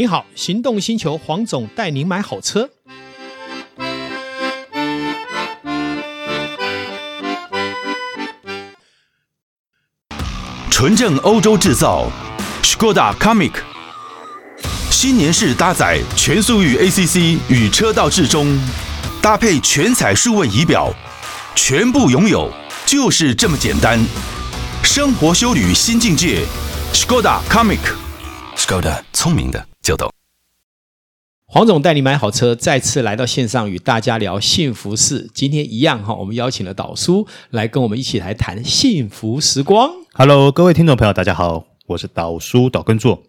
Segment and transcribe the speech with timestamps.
[0.00, 2.70] 你好，行动星球黄总带您买好车。
[10.70, 12.10] 纯正欧洲制造
[12.62, 13.52] ，Skoda Comic，
[14.90, 18.58] 新年式搭载全速域 ACC 与车道智中，
[19.20, 20.90] 搭配全彩数位仪表，
[21.54, 22.50] 全部拥有
[22.86, 24.02] 就是这么简单。
[24.82, 26.46] 生活修旅新境界
[26.94, 29.66] ，Skoda Comic，Skoda 聪明的。
[29.82, 30.10] 就懂。
[31.52, 35.28] 黄总带你买好车，再次来到线上与大家聊幸福事。
[35.34, 39.90] 今天一样哈，我们邀请了导叔来跟我们一起来谈幸福时光。
[40.12, 43.24] Hello，各位听众朋友，大家好，我是导叔导根座。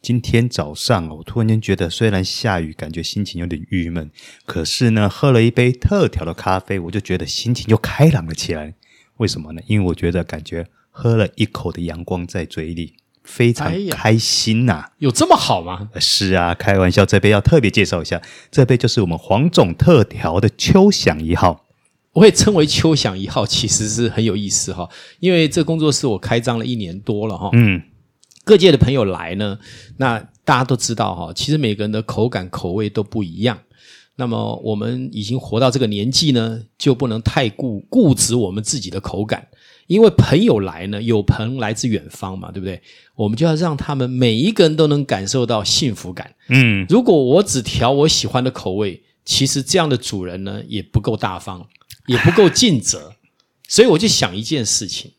[0.00, 4.08] 今天早上我突然间觉得，虽然下雨，感觉心情有点郁闷，
[4.46, 8.74] 可是呢，喝了一杯特调的咖啡，我就觉得心情就开朗了起来。
[9.16, 9.60] 为什么呢？
[9.66, 12.94] 因为我觉得感觉喝了一口的阳光在嘴里。
[13.24, 14.92] 非常开心呐、啊哎！
[14.98, 15.88] 有这么好吗？
[15.98, 21.64] 是啊，开玩笑，这杯要特别介绍一下，这杯就是我们黄总特调的秋享一号。
[22.12, 27.50] 我会称为秋享一号，其实是很有意思哈，因为这工作室我开张了一年多了哈。
[27.54, 27.82] 嗯，
[28.44, 29.58] 各界的朋友来呢，
[29.96, 33.58] 那大家都知道哈，其实每个人的口感口味都不一样。
[34.16, 39.48] 那么我们已经活到这个年纪呢，就不能太固固执我们自己的口感。
[39.86, 42.80] 因为朋友来呢，有朋来自远方嘛，对不对？
[43.16, 46.34] 我们就要让他们每一个人都能感受到幸福感。
[46.48, 51.66] 嗯，如果我只调我喜欢的口味，其实这样的主人呢，也不够大方，
[52.06, 53.12] 也不够尽责。
[53.68, 55.10] 所以我就想一件事情，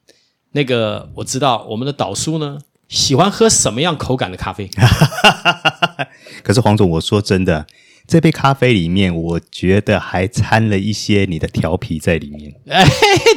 [0.53, 2.57] 那个我知道我们的导叔呢，
[2.87, 4.67] 喜欢喝什么样口感的咖啡？
[6.41, 7.67] 可是黄总，我说真的。
[8.07, 12.53] 这杯咖啡里面，我觉得还掺了一些你的调皮在里面。
[12.69, 12.85] 哎，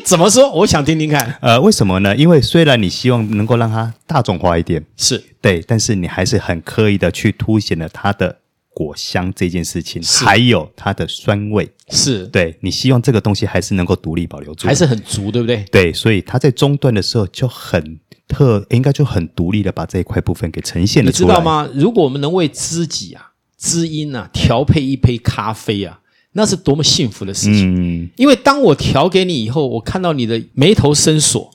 [0.05, 0.51] 怎么说？
[0.53, 1.37] 我想听听看。
[1.41, 2.15] 呃，为什么呢？
[2.15, 8.39] 因为虽然你希望能够让它大众化一点，是对，但是你还是很刻意的去凸显了它的
[8.75, 11.71] 果香这件事情，还有它的酸味。
[11.91, 15.65] 是对，你希望这个东西还是能够独立保留住，还是很足，对不对？
[15.73, 17.99] 对，所以它在中段的时候就很
[18.29, 21.29] 特，应该就很独立的把这一块部分给呈现了出来。
[21.29, 21.67] 你知道吗？
[21.75, 23.25] 如果我们能为知己啊。
[23.59, 26.01] 知音啊，调配一杯咖啡啊，
[26.33, 28.05] 那是多么幸福的事情！
[28.05, 31.51] 嗯，因为当我调给你以后，我看到你的眉头深锁，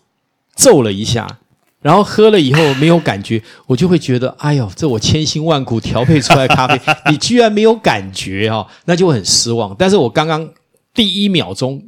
[0.56, 1.40] 皱了一下，
[1.82, 9.74] 然后喝了以后没有感觉，我就会觉得，哎呦，这我千辛万苦调配出来的咖啡，你居然没有感觉哦，那就很失望。
[9.80, 10.50] 但是我刚刚
[10.94, 11.82] 第一秒钟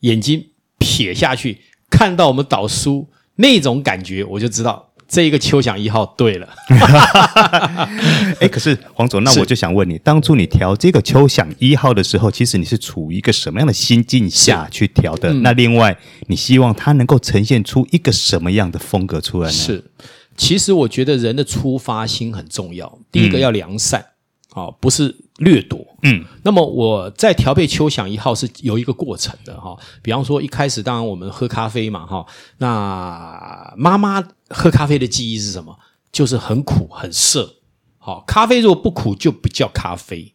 [0.00, 0.46] 眼睛
[0.78, 1.58] 瞥下去，
[1.90, 4.90] 看到我们导叔那种感觉，我就知道。
[5.08, 6.48] 这一个秋想一号对了，
[8.40, 15.32] 哎，可是黄总，那我就想问你，当初你调这个秋想一号的时候，其实你是处于一个什么样的心境下去调的？
[15.32, 15.96] 嗯、那另外，
[16.26, 19.52] 你希望它能够呈现出一个什么样的风格出来呢？
[19.52, 19.84] 是，
[20.36, 24.00] 其实我觉得人的出发心很重要，第一个要良善。
[24.00, 24.12] 嗯
[24.56, 32.26] 哦，不是掠夺，嗯，那么我在调配秋享一号是有一个过程的哈，比方说一开始，当然我们喝咖啡嘛哈，
[32.58, 35.78] 那妈妈喝咖啡的记忆是什么？
[36.10, 37.56] 就是很苦很涩，
[37.98, 40.32] 好，咖啡如果不苦就不叫咖啡，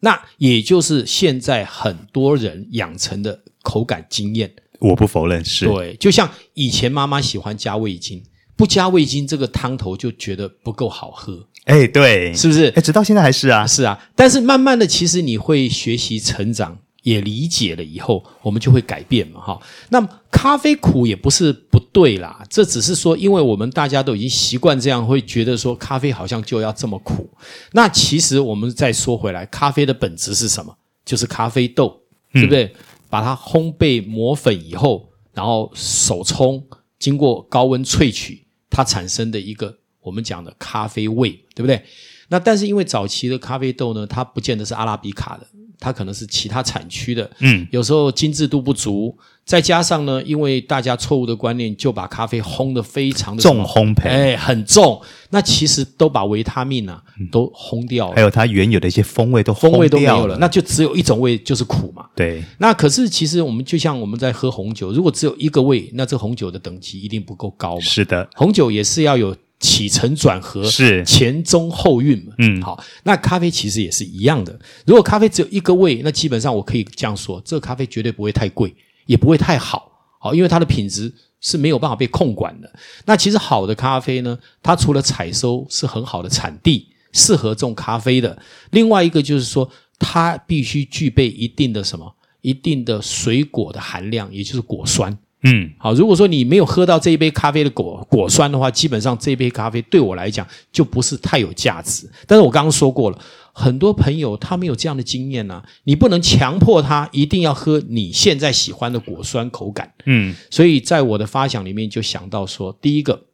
[0.00, 8.24] 那也就是现在很多人养成的口感经验，我不否认是，对，就像以前妈妈喜欢加味精，
[8.60, 11.46] 不加味精这个汤头就觉得不够好喝。
[11.64, 12.66] 哎，对，是不是？
[12.76, 13.98] 哎，直到现在还是啊，是啊。
[14.14, 19.58] 但是慢慢的，其实你会学习成长，也理解了以后，我们就会改变嘛，哈。
[19.88, 27.26] 那么咖啡苦也不是不对啦，这只是说，因为我们大家都已经习惯这样，会觉得说咖啡好像就要这么苦。
[27.72, 30.76] 那其实我们再说回来，咖啡的本质是什么？
[31.06, 31.98] 就是咖啡豆，
[32.34, 32.64] 对不对？
[32.64, 32.72] 嗯、
[33.08, 36.62] 把它烘焙磨粉以后，然后手冲，
[36.98, 38.44] 经过高温萃取，
[38.80, 39.76] 它产生的一个。
[40.02, 41.84] 我们讲的咖啡味，对不对？
[42.28, 45.46] 那但是因为早期的咖啡豆呢，它不见得是阿拉比卡的，
[45.80, 55.00] 它可能是其他产区的，嗯，有时候精致度不足，再加上呢，因为大家错误的观念，就把咖啡烘得非常的重烘焙，哎，很重，
[55.30, 57.02] 那其实都把维他命啊
[57.32, 62.04] 都烘掉了，还有它原有的一些风味都风味都没有了，那就只有一种味，就是苦嘛。
[62.14, 67.80] 对，那可是其实我们就像我们在喝红酒，如果只有一个味，那这红酒的等级一定不够高嘛。
[67.80, 69.34] 是的，红酒也是要有。
[69.60, 72.32] 起承转合是前中后韵嘛？
[72.38, 74.58] 嗯，好，那咖啡其实也是一样的。
[74.86, 78.74] 如果咖啡只有一个味，那基本上我可以这样说，这个咖啡绝对不会太贵，
[79.04, 81.12] 也不会太好，好，因为它的品质
[81.42, 82.72] 是没有办法被控管的。
[83.04, 88.40] 那其实好的咖啡呢，它除了采收是很好的产地，适合种咖啡的，
[88.70, 95.18] 另外一个就是说，它必须具备一定的什么，一定的水果的含量，也就是果酸。
[95.42, 102.08] 嗯，好，如果说你没有喝到这一杯咖啡的果果酸的话，基本上这杯咖啡对我来讲就不是太有价值。
[102.26, 103.18] 但是我刚刚说过了，
[103.52, 109.92] 很多朋友他没有这样的经验呢、啊，你不能强迫他一定要喝你现在喜欢的果酸口感。
[110.04, 113.24] 嗯，所以在我的发想里面就想到说，第一个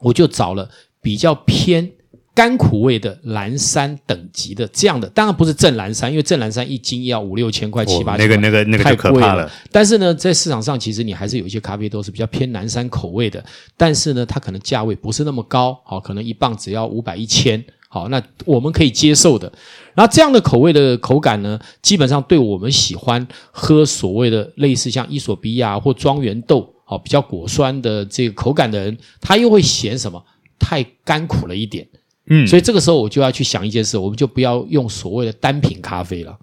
[0.00, 0.68] 我就找了
[1.00, 1.92] 比较偏。
[2.34, 9.48] 甘苦味的蓝山等级的这样的，当然不是正蓝山，因为正蓝山一斤要五六千块、七八千块，那个那个那个太可怕了。
[9.70, 13.44] 但是呢，在市场上其实你还是有一些咖啡豆是比较偏蓝山口味的，
[13.76, 19.52] 但是呢，它可能价位不是那么高，好，可能一磅只要五百一千，好，那我们可以接受的。
[19.94, 30.20] 然后这样的口味的口感呢，基本上对我们喜欢喝所谓的类似像伊索比亚或庄园豆，好，比较果酸的这个口感的人，他又会嫌什么？
[30.58, 31.86] 太甘苦了一点。
[32.26, 36.38] 嗯，所以这个时候我就要去想一件事，我们就不要用所谓的单品咖啡了，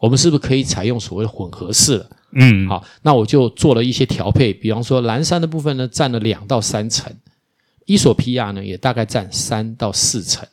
[0.00, 2.10] 我们是不是可以采用所谓的混合式了？
[2.32, 7.12] 嗯，好，那我就做了一些调配，比方说蓝山的部分呢，占了两到三成，
[7.86, 10.46] 伊索皮亚呢也大概占三到四成，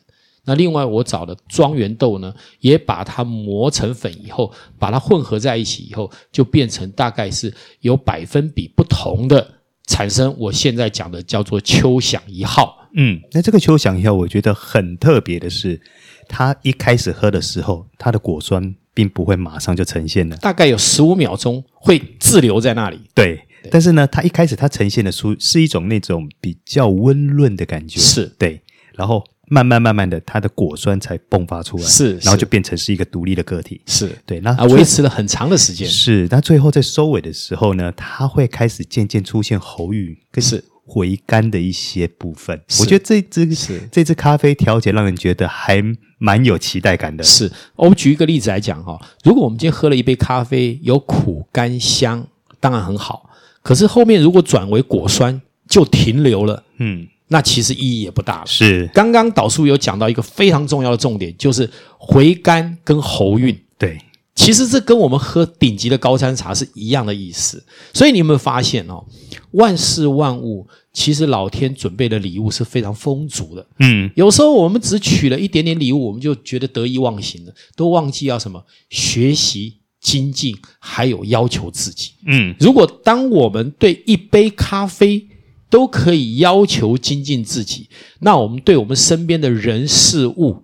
[0.44, 9.54] 那另外我找的庄园豆呢，也把它磨成粉以后，把它混合在一起以后，就变成大概是有百分比不同的，
[9.86, 12.83] 产生我现在讲的叫做秋响一号。
[12.96, 15.80] 嗯，那这个秋想一号，我觉得很特别的是，
[16.28, 23.00] 它一开始喝的时候，它的果酸并不会马上就呈现了，大概有十五秒钟会滞留在那里。
[23.12, 23.70] 对，对。
[23.70, 28.26] 但是呢，它一开始它呈现的出是一种那种比较温润的感觉，是。
[28.38, 28.62] 对，
[28.94, 34.08] 然后慢慢慢慢的，它的果酸才迸发出来，是，然后就变成是一个独立的个体，是。
[34.24, 40.62] 对，那啊，维持了很长的时间，是，那最后在收尾的时候呢，它会开始渐渐出现喉语，跟是。
[40.86, 45.82] 回甘的一些部分，我觉得这支是这支咖啡调节让人觉得还
[46.18, 47.24] 蛮有期待感的。
[47.24, 52.26] 是，我们举一个例子来讲哈，如果我们今天喝了一杯咖啡，有苦甘香，
[52.60, 53.30] 当然很好。
[53.62, 58.46] 可是后面如果转为果酸，就停留了，嗯，那其实意义也不大了。
[58.46, 63.58] 是，刚刚导叔有讲到一个非常重要的重点，就是回甘跟喉韵。
[63.78, 63.98] 对。
[64.34, 69.04] 其实这跟我们喝顶级的高山茶是一样的意思，所以你有没有发现哦？
[69.52, 73.64] 万事万物其实老天准备的礼物是非常丰足的。
[73.78, 82.10] 嗯，有时候我们只取了一点点礼物，我们就觉得得意忘形了，都忘记要什么学习精进，还有要求自己。
[82.26, 85.24] 嗯，如果当我们对一杯咖啡
[85.70, 87.88] 都可以要求精进自己，
[88.18, 90.60] 那我们对我们身边的人事物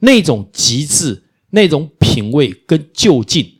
[0.00, 1.22] 那种极致。
[1.56, 3.50] 那种品味跟就近，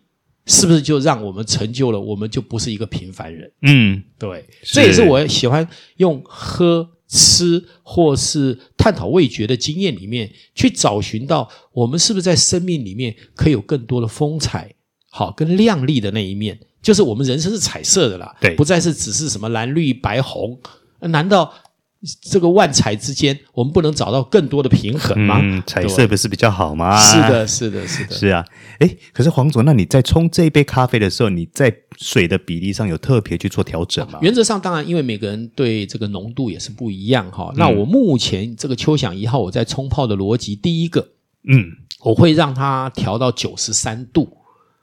[0.44, 1.98] 是不是就让我们成就了？
[1.98, 3.50] 我们就不是一个平凡人。
[3.62, 5.66] 嗯，对，这也是我喜欢
[5.96, 14.74] 用喝、吃或是探讨味觉的经验里面去找寻到，我们是不是在生命里面可以有更多的风采，
[15.10, 20.60] 好跟亮丽的那一面，就是我们人生是彩色的啦，对，不再是只是什么蓝绿白红，
[21.00, 21.54] 难道？
[22.20, 25.40] 这个万彩之间，我们不能找到更多的平衡吗？
[25.42, 26.96] 嗯，彩色不是比较好吗？
[26.98, 28.44] 是的，是的，是的，是啊。
[28.80, 34.18] 诶，可是黄总，那你在冲这一杯咖啡的时候，你在水的比例上有特别去做调整吗？
[34.22, 37.52] 原则上，当然，因为每个人对这个浓度也是不一样哈。
[37.56, 41.08] 那我目前这个秋想一号，我在冲泡的逻辑，第一个，
[41.48, 41.72] 嗯，
[42.04, 44.36] 我会让它调到九十三度。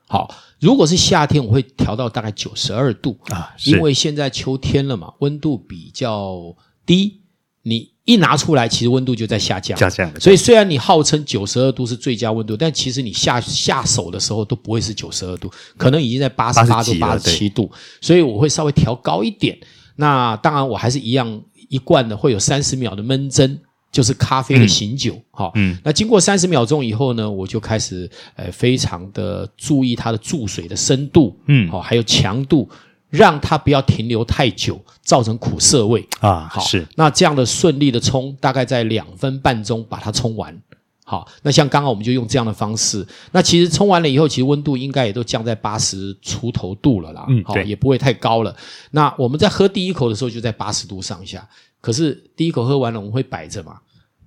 [0.07, 6.55] 好，如果是夏天，我会调到大概九十二度啊，因为现在秋天了嘛，温度比较。
[6.85, 7.21] 低，
[7.61, 9.77] 你一拿出来，其实温度就在下降。
[9.77, 10.11] 下降。
[10.19, 17.71] 所以虽然你号称九十二度是最佳温度，但其实你下下手的时候都不会是九十二度，可能已经在八十八度、八十七度。
[18.01, 19.57] 所以我会稍微调高一点。
[19.95, 23.57] 那当然，我还是一样一贯的会有三十秒的闷蒸，
[23.91, 25.17] 就是咖啡的醒酒。
[25.31, 32.67] 好，嗯，那经过三十秒钟以后呢，我就开始呃非常的注意它的注水的深度，嗯，好，还有强度。
[33.13, 36.49] 让它不要停留太久，造成苦涩味啊。
[36.51, 40.59] 好，是那这样的顺利的冲，大概在两分半钟把它冲完。
[41.05, 43.05] 好，那像刚刚我们就用这样的方式。
[43.31, 47.25] 那其实冲完了以后，其实温度应该也都降在八十出头度了啦。
[47.29, 48.55] 嗯，好，也不会太高了。
[48.89, 51.47] 那我们在喝第一口的时候就在八十度上下。
[51.81, 53.77] 可是第一口喝完了，我们会摆着嘛，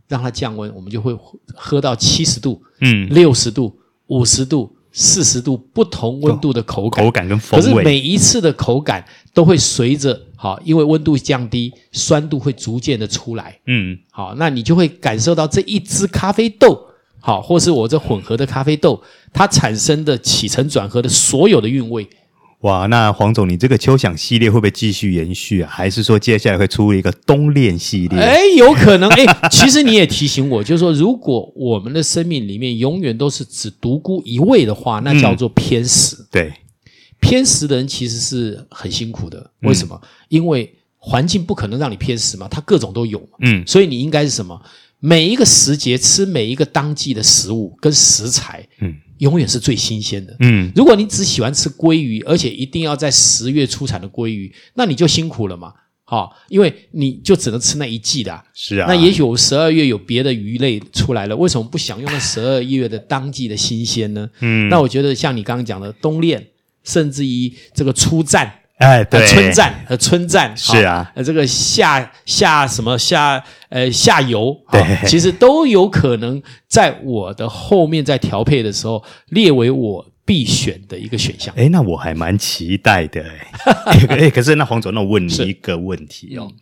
[0.06, 1.18] 让它降温，我们就会
[1.54, 3.76] 喝到七十度、嗯，六十度、
[4.06, 4.75] 五十度。
[4.98, 13.60] 四十度不同温度的口感，口感跟风味，可是每一次的口感都会随着好，因为温度降低，酸度会逐渐的出来。
[13.66, 16.80] 嗯，好，那你就会感受到这一支咖啡豆，
[17.20, 19.02] 好，或是我这混合的咖啡豆，
[19.34, 22.08] 它产生的起承转合的所有的韵味。
[22.66, 25.70] 哇，那黄总，你这个秋想系列会不会继续延续啊？
[25.70, 28.18] 还是说接下来会出一个冬恋系列？
[28.18, 29.08] 哎，有可能。
[29.10, 36.16] 哎，其实你也提醒我，就是说，如果我们的生命里面永远都是只独孤一味的话，那叫做偏食。
[36.16, 36.52] 嗯、对，
[37.20, 39.48] 偏食的人其实是很辛苦的。
[39.60, 39.96] 为什么？
[40.02, 43.38] 嗯、因为环境不可能让你偏食嘛，它各种都有嘛。
[43.42, 44.60] 嗯，所以你应该是什么？
[44.98, 50.36] 每一个时节吃每一个当季的食物跟食材，嗯，永远是最新鲜的。
[50.40, 55.72] 嗯，如果你只喜欢吃鲑鱼，而且一定要在十月出产的鲑鱼，那你就辛苦了嘛。
[56.04, 58.44] 好，因为你就只能吃那一季的啊。
[58.54, 58.86] 是啊。
[58.88, 64.28] 那也许我十二月有别的鱼类出来了，为什么不享用那十二月的当季的新鲜呢？
[64.40, 66.46] 嗯，那我觉得像你刚刚讲的冬练，
[66.84, 68.60] 甚至于这个初战。
[68.76, 81.54] 哎，对，春站和春战是啊，呃，这个下下什么下呃夏游，对，其实都有可能在我的后面在调配的时候列为我必选的一个选项。
[81.56, 84.06] 哎，那我还蛮期待的哎。
[84.08, 86.52] 哎，可是那黄总，那我问你一个问题哦，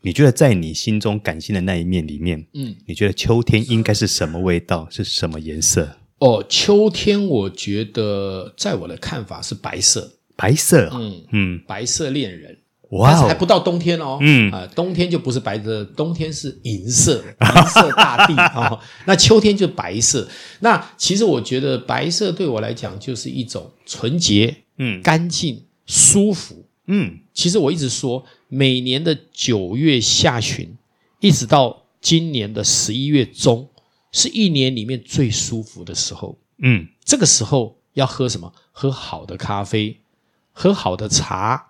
[0.00, 5.98] 你觉得在你心中感性的那一面里面，嗯，你觉得秋天应该是什么味道，是什么颜色？
[6.18, 10.14] 哦，秋天我觉得在我的看法是白色。
[10.42, 12.58] 白色，嗯嗯，白色恋人，
[12.90, 18.80] 哇，但是还不到冬天哦，嗯啊、呃，冬天就不是白色，冬天是银色， 银色大地啊、 哦。
[19.06, 20.28] 那秋天就白色。
[20.58, 27.20] 那其实我觉得白色对我来讲就是一种纯洁，嗯，干净、舒服，嗯。
[27.32, 30.76] 其实我一直说，每年的九月下旬，
[31.20, 33.70] 一直到今年的十一月中，
[34.10, 36.88] 是一年里面最舒服的时候，嗯。
[37.04, 38.52] 这个时候要喝什么？
[38.72, 39.98] 喝好的咖啡。
[40.52, 41.66] 喝好的茶，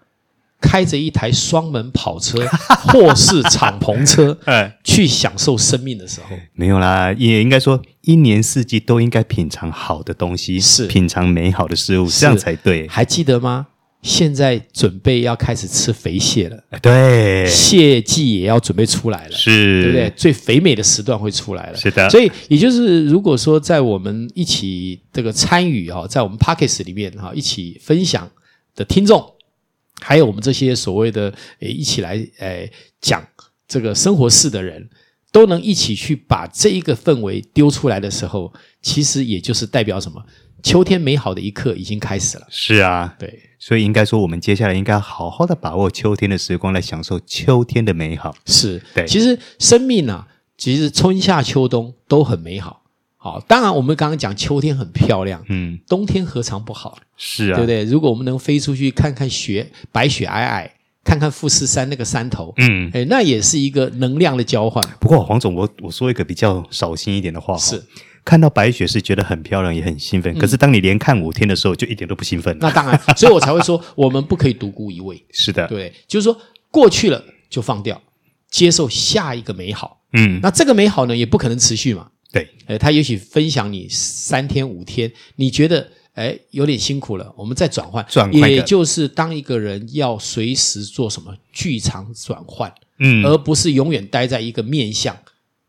[0.60, 2.46] 开着一台双门跑车
[2.92, 12.86] 或是敞篷车， 哎，去享受生命的时候，没有啦，也应该说一年四季都应该品尝好的东西，是品尝美好的事物，这样才对。
[12.88, 13.66] 还记得吗？
[14.02, 20.12] 现在准备要开始吃肥蟹了，对，蟹季也要准备出来了，是，对不对？
[20.16, 22.10] 最肥美的时段会出来了，是的。
[22.10, 28.28] 所以，也就是如果说在我们一起这个参与哦，在我们 Podcast 里面哈，一起分享。
[28.74, 29.34] 的听众，
[30.00, 33.26] 还有我们这些所谓的诶一起来诶讲
[33.68, 34.88] 这个生活事的人，
[35.30, 40.24] 都能一起去把这一个氛围丢出来的时候，其实也就是代表什么？
[40.62, 42.46] 秋天美好的一刻已经开始了。
[42.48, 48.32] 是啊，对，所以应该说，我们接下来应该好好的把握秋天的时光，来享受秋天的美好。
[48.46, 52.81] 是对，其实生命啊，其实春夏秋冬都很美好。
[53.24, 56.98] 好，当然我们刚刚讲秋天很漂亮，嗯，冬天何尝不好？
[57.16, 57.84] 是啊，对不对？
[57.84, 60.68] 如果我们能飞出去看看雪，白雪皑皑，
[61.04, 64.84] 看看富士山那个山头，嗯，诶，那也是一个能量的交换。
[64.98, 67.80] 不过黄总，我我说一个比较扫兴一点的话，是
[68.24, 70.36] 看到白雪是觉得很漂亮，也很兴奋。
[70.36, 72.56] 嗯，可是当你连看五天的时候，就一点都不兴奋。
[72.60, 75.24] 那当然，所以我才会说，我们不可以独孤一味。
[75.30, 76.36] 是的，对，就是说
[76.72, 78.02] 过去了就放掉，
[78.50, 80.00] 接受下一个美好。
[80.14, 82.08] 嗯，那这个美好呢，也不可能持续嘛。
[82.32, 95.16] 对，哎，他也许分享你三天五天，你觉得哎有点辛苦了，我们再转换，转换，也就是当一个人要随时做什么剧场转换，嗯，而不是永远待在一个面向，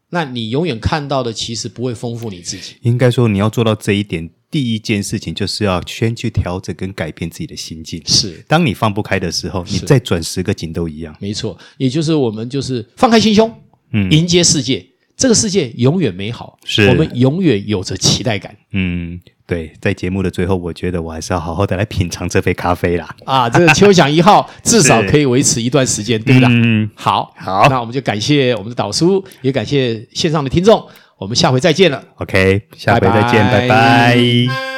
[0.10, 2.76] 那你永远看到的其实不会丰富你自己。
[2.82, 8.02] 应该说，你要做到这一点，第一件事情就是要先去调整跟改变自己的心境。
[8.06, 11.14] 是，当你放不开的时候，你再转十个景都一样。
[11.20, 13.54] 没错，也就是我们就是放开心胸，
[13.92, 14.86] 嗯，迎接世界。
[15.16, 18.56] 这个世界永远美好，是我们永远有着期待感。
[18.72, 23.16] 嗯，对，在节目的最后，我觉得我还是要好好的来品尝这杯咖啡啦。
[23.26, 26.50] 啊，这个秋想一号 至少可以维持一段时间，对不对？
[26.50, 30.86] 嗯，好，好，那我们就感谢我们的导叔，也感谢线上的听众，
[31.18, 32.04] 我们下回再见了。
[32.16, 33.68] OK，下回再见，拜拜。
[33.68, 34.73] 拜拜。